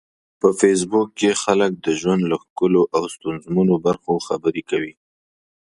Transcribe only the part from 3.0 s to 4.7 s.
ستونزمنو برخو خبرې